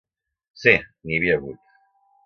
Sí, 0.63 0.73
n’hi 1.05 1.19
havia 1.21 1.39
hagut. 1.39 1.65